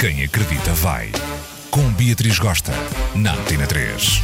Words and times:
Quem 0.00 0.24
acredita 0.24 0.72
vai. 0.72 1.12
Com 1.70 1.92
Beatriz 1.92 2.38
Gosta, 2.38 2.72
na 3.14 3.34
Antena 3.34 3.66
3. 3.66 4.22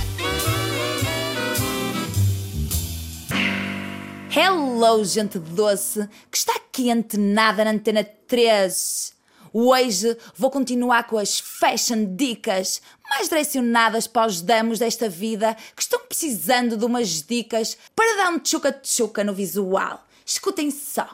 Hello, 4.34 5.04
gente 5.04 5.38
doce, 5.38 6.08
que 6.30 6.38
está 6.38 6.58
quente 6.72 7.18
nada 7.18 7.62
na 7.62 7.72
Antena 7.72 8.02
3. 8.02 9.12
Hoje 9.52 10.16
vou 10.34 10.50
continuar 10.50 11.06
com 11.06 11.18
as 11.18 11.38
fashion 11.38 12.16
dicas 12.16 12.80
mais 13.10 13.28
direcionadas 13.28 14.06
para 14.06 14.28
os 14.28 14.40
damos 14.40 14.78
desta 14.78 15.10
vida 15.10 15.54
que 15.76 15.82
estão 15.82 16.00
precisando 16.06 16.78
de 16.78 16.86
umas 16.86 17.20
dicas 17.20 17.76
para 17.94 18.16
dar 18.16 18.30
um 18.30 18.38
tchuca-tchuca 18.38 19.22
no 19.22 19.34
visual. 19.34 20.02
Escutem 20.24 20.70
só. 20.70 21.06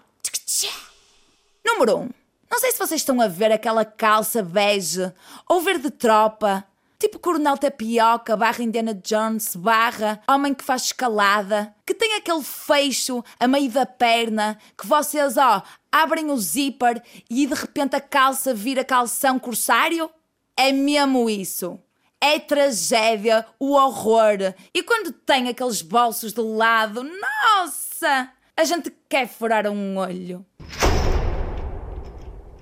Número 1.66 1.96
1. 1.96 2.02
Um. 2.02 2.21
Não 2.52 2.58
sei 2.58 2.70
se 2.70 2.78
vocês 2.78 3.00
estão 3.00 3.18
a 3.18 3.28
ver 3.28 3.50
aquela 3.50 3.82
calça 3.82 4.42
bege 4.42 5.10
ou 5.48 5.62
verde 5.62 5.90
tropa, 5.90 6.62
tipo 6.98 7.18
Coronel 7.18 7.56
Tapioca 7.56 8.36
barra 8.36 8.62
Indiana 8.62 8.92
Jones 8.92 9.56
barra 9.56 10.20
Homem 10.28 10.52
que 10.52 10.62
faz 10.62 10.82
escalada, 10.82 11.74
que 11.86 11.94
tem 11.94 12.14
aquele 12.14 12.42
fecho 12.42 13.24
a 13.40 13.48
meio 13.48 13.70
da 13.70 13.86
perna, 13.86 14.58
que 14.76 14.86
vocês, 14.86 15.38
ó, 15.38 15.62
abrem 15.90 16.30
o 16.30 16.36
zíper 16.36 17.02
e 17.30 17.46
de 17.46 17.54
repente 17.54 17.96
a 17.96 18.02
calça 18.02 18.52
vira 18.52 18.84
calção 18.84 19.38
corsário? 19.38 20.10
É 20.54 20.72
mesmo 20.72 21.30
isso. 21.30 21.80
É 22.20 22.38
tragédia, 22.38 23.46
o 23.58 23.72
horror. 23.72 24.52
E 24.74 24.82
quando 24.82 25.10
tem 25.10 25.48
aqueles 25.48 25.80
bolsos 25.80 26.34
de 26.34 26.42
lado, 26.42 27.02
nossa! 27.02 28.30
A 28.54 28.64
gente 28.64 28.92
quer 29.08 29.26
furar 29.26 29.66
um 29.66 29.96
olho. 29.96 30.44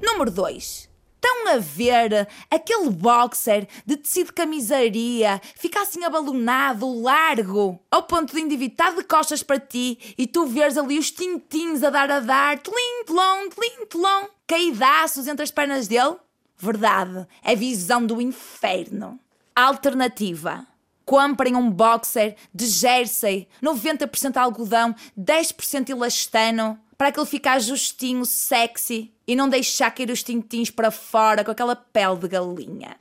Número 0.02 0.30
2. 0.30 0.88
Estão 1.22 1.48
a 1.48 1.58
ver 1.58 2.26
aquele 2.50 2.88
boxer 2.88 3.68
de 3.84 3.96
tecido 3.98 4.32
camisaria 4.32 5.38
ficar 5.54 5.82
assim 5.82 6.02
abalonado, 6.02 7.02
largo, 7.02 7.78
ao 7.90 8.04
ponto 8.04 8.34
de 8.34 8.40
endivitar 8.40 8.96
de 8.96 9.04
costas 9.04 9.42
para 9.42 9.60
ti 9.60 10.14
e 10.16 10.26
tu 10.26 10.46
veres 10.46 10.78
ali 10.78 10.98
os 10.98 11.10
tintins 11.10 11.82
a 11.82 11.90
dar 11.90 12.10
a 12.10 12.20
dar, 12.20 12.58
tlim, 12.58 13.04
tlom, 13.04 14.28
caidaços 14.46 15.28
entre 15.28 15.42
as 15.42 15.50
pernas 15.50 15.86
dele? 15.86 16.16
Verdade, 16.56 17.26
é 17.44 17.54
visão 17.54 18.04
do 18.04 18.18
inferno. 18.20 19.20
Alternativa. 19.54 20.66
Comprem 21.04 21.54
um 21.54 21.70
boxer 21.70 22.36
de 22.54 22.66
jersey, 22.66 23.46
90% 23.62 24.36
algodão, 24.38 24.94
10% 25.18 25.90
elastano, 25.90 26.78
para 27.00 27.08
aquele 27.08 27.24
ficar 27.24 27.58
justinho, 27.60 28.26
sexy 28.26 29.10
e 29.26 29.34
não 29.34 29.48
deixar 29.48 29.90
cair 29.90 30.10
os 30.10 30.22
tintins 30.22 30.70
para 30.70 30.90
fora 30.90 31.42
com 31.42 31.50
aquela 31.50 31.74
pele 31.74 32.16
de 32.16 32.28
galinha. 32.28 32.94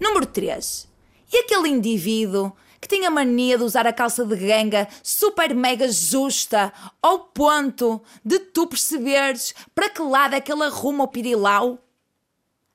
Número 0.00 0.24
3. 0.24 0.88
E 1.30 1.36
aquele 1.40 1.68
indivíduo 1.68 2.50
que 2.80 2.88
tem 2.88 3.04
a 3.04 3.10
mania 3.10 3.58
de 3.58 3.64
usar 3.64 3.86
a 3.86 3.92
calça 3.92 4.24
de 4.24 4.34
ganga 4.34 4.88
super 5.02 5.54
mega 5.54 5.86
justa 5.92 6.72
ao 7.02 7.18
ponto 7.18 8.00
de 8.24 8.38
tu 8.38 8.66
perceberes 8.66 9.54
para 9.74 9.90
que 9.90 10.00
lado 10.00 10.34
é 10.34 10.40
que 10.40 10.50
ele 10.50 10.62
arruma 10.62 11.04
o 11.04 11.08
pirilau? 11.08 11.78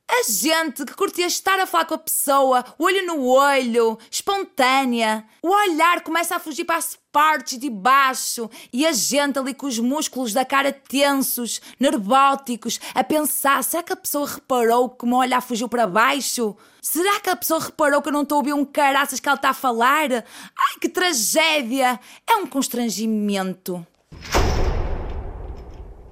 A 0.10 0.24
gente 0.24 0.86
que 0.86 0.94
curtia 0.94 1.28
estar 1.28 1.60
a 1.60 1.68
falar 1.68 1.84
com 1.84 1.94
a 1.94 1.98
pessoa, 1.98 2.64
olho 2.80 3.06
no 3.06 3.26
olho, 3.26 4.00
espontânea. 4.10 5.26
O 5.44 5.50
olhar 5.50 6.02
começa 6.02 6.34
a 6.34 6.40
fugir 6.40 6.64
para 6.64 6.78
as 6.78 6.98
partes 7.12 7.60
de 7.60 7.70
baixo 7.70 8.50
e 8.72 8.86
a 8.86 8.94
gente 8.94 9.38
ali 9.38 9.54
com 9.54 9.68
os 9.68 9.78
músculos 9.78 10.32
da 10.32 10.46
cara 10.46 10.72
tensos, 10.72 11.60
nervóticos, 11.78 12.80
a 12.96 13.04
pensar: 13.04 13.62
será 13.66 13.84
que 13.84 13.92
a 13.92 13.98
pessoa 13.98 14.30
reparou 14.30 14.90
que 14.90 15.04
o 15.04 15.08
meu 15.08 15.18
olhar 15.18 15.42
fugiu 15.42 15.68
para 15.68 15.86
baixo? 15.86 16.56
Será 16.82 17.20
que 17.20 17.30
a 17.30 17.36
pessoa 17.36 17.60
reparou 17.60 18.02
que 18.02 18.08
eu 18.08 18.14
não 18.14 18.22
estou 18.22 18.38
a 18.38 18.40
ouvir 18.40 18.54
um 18.54 18.64
caraças 18.64 19.20
que 19.20 19.28
ela 19.28 19.36
está 19.36 19.50
a 19.50 19.54
falar? 19.54 20.10
Ai, 20.12 20.80
que 20.80 20.88
tragédia! 20.88 22.00
É 22.26 22.36
um 22.38 22.48
constrangimento. 22.48 23.86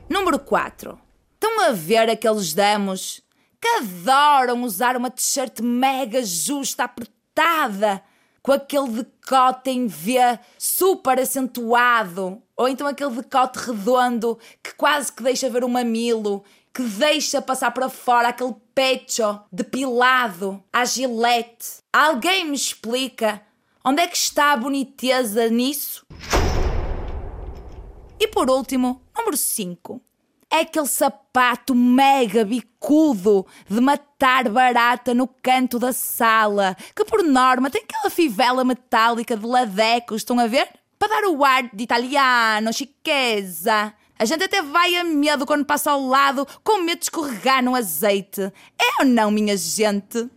Número 0.10 0.38
4. 0.38 1.00
Estão 1.34 1.62
a 1.62 1.72
ver 1.72 2.10
aqueles 2.10 2.54
damos 2.54 3.25
que 3.66 3.68
adoram 3.80 4.62
usar 4.62 4.96
uma 4.96 5.10
t-shirt 5.10 5.60
mega 5.60 6.24
justa, 6.24 6.84
apertada, 6.84 8.00
com 8.44 8.52
aquele 8.52 8.90
decote 8.90 9.72
em 9.72 9.88
V 9.88 10.20
super 10.56 11.20
acentuado, 11.20 12.44
ou 12.56 12.70
então 12.70 12.86
aquele 12.86 13.10
decote 13.10 13.58
redondo 13.58 14.38
que 14.62 14.76
quase 14.76 15.12
que 15.12 15.24
deixa 15.24 15.50
ver 15.50 15.64
o 15.64 15.70
mamilo, 15.70 16.44
que 16.72 16.84
deixa 16.84 17.42
passar 17.42 17.72
para 17.72 17.90
fora 17.90 18.28
aquele 18.28 18.54
pecho 18.76 19.40
depilado 19.52 20.64
à 20.72 20.86
gilete. 20.86 21.80
Alguém 21.92 22.46
me 22.46 22.56
explica 22.56 23.42
onde 23.84 24.04
é 24.04 24.08
que 24.08 24.16
está 24.16 24.52
a 24.52 24.58
boniteza 24.58 25.50
nisso? 25.50 26.06
E 28.20 28.28
por 28.28 28.48
último, 28.48 29.02
número 29.18 29.36
5 29.36 29.96
é 29.96 30.15
aquele 30.50 30.88
sapato 30.88 31.76
mega 31.76 32.46
bicudo 32.46 33.46
de 33.70 33.80
matar 33.82 34.50
barata 34.50 35.14
no 35.14 35.28
canto 35.28 35.78
da 35.78 35.92
sala, 35.92 36.76
que 36.96 37.06
por 37.06 37.24
norma 37.24 37.70
tem 37.70 37.84
aquela 37.84 38.10
fivela 38.10 38.64
metálica 38.64 39.36
de 39.36 39.46
ladecos, 39.46 40.18
estão 40.18 40.40
a 40.40 40.48
ver? 40.48 40.70
Para 40.98 41.22
dar 41.22 41.28
o 41.28 41.44
ar 41.44 41.70
de 41.74 41.84
italiano, 41.84 42.74
chiqueza. 42.74 43.94
A 44.18 44.24
gente 44.24 44.46
até 44.46 44.62
vai 44.62 44.96
a 44.96 45.04
medo 45.04 45.46
quando 45.46 45.66
passa 45.66 45.92
ao 45.92 46.02
lado, 46.02 46.48
com 46.64 46.84
medo 46.84 47.00
de 47.00 47.06
escorregar 47.06 47.62
no 47.62 47.76
azeite. 47.76 48.42
É 48.42 49.02
ou 49.02 49.06
não, 49.06 49.30
minha 49.30 49.58
gente? 49.58 50.30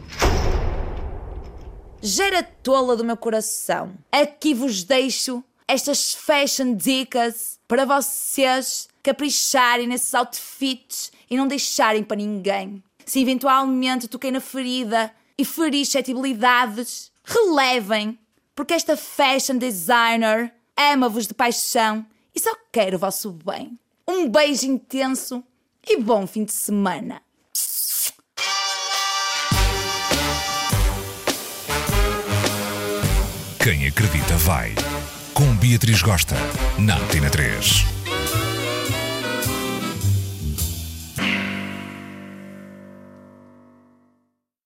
Gera 2.02 2.42
tola 2.42 2.96
do 2.96 3.04
meu 3.04 3.16
coração. 3.16 3.94
Aqui 4.10 4.52
vos 4.52 4.82
deixo 4.82 5.44
estas 5.68 6.14
fashion 6.14 6.74
dicas 6.74 7.60
para 7.68 7.84
vocês 7.84 8.88
capricharem 9.02 9.86
nesses 9.86 10.14
outfits 10.14 11.12
e 11.30 11.36
não 11.36 11.46
deixarem 11.46 12.02
para 12.02 12.16
ninguém. 12.16 12.82
Se 13.04 13.20
eventualmente 13.20 14.08
toquei 14.08 14.30
na 14.30 14.40
ferida 14.40 15.12
e 15.36 15.44
feri 15.44 15.84
suscetibilidades, 15.84 17.12
relevem, 17.22 18.18
porque 18.54 18.72
esta 18.72 18.96
fashion 18.96 19.58
designer 19.58 20.52
ama-vos 20.74 21.26
de 21.26 21.34
paixão 21.34 22.04
e 22.34 22.40
só 22.40 22.50
quer 22.72 22.94
o 22.94 22.98
vosso 22.98 23.30
bem. 23.30 23.78
Um 24.06 24.26
beijo 24.26 24.66
intenso 24.66 25.44
e 25.86 25.98
bom 26.00 26.26
fim 26.26 26.44
de 26.44 26.52
semana. 26.52 27.20
Quem 33.62 33.86
acredita 33.86 34.34
vai 34.38 34.74
com 35.38 35.54
Beatriz 35.54 36.02
Gosta, 36.02 36.34
na 36.80 36.96
Antena 36.96 37.30
3. 37.30 37.97